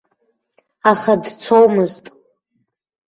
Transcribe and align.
Аха 0.91 1.13
дцомызт. 1.23 2.05